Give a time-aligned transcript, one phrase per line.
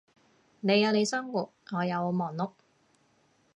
[0.61, 2.53] 你有你生活，我有我忙碌